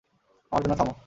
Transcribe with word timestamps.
আমার 0.51 0.61
জন্য 0.63 0.75
থামো। 0.79 0.93